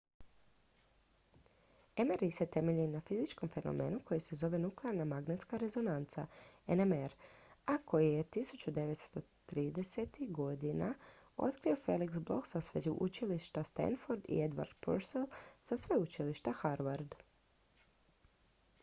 [2.11, 6.25] mri se temelji na fizičkom fenomenu koji se zove nuklearna magnetska rezonanca
[6.79, 7.11] nmr
[7.73, 10.87] a koji je 1930-ih godina
[11.49, 15.29] otkrio felix bloch sa sveučilišta stanford i edward purcell
[15.69, 17.15] sa sveučilišta harvard